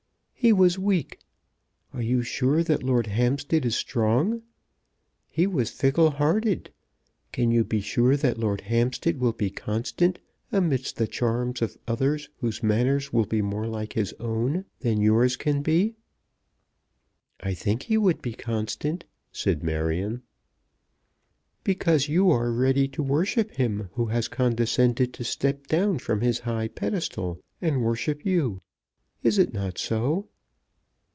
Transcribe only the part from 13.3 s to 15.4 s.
more like his own than yours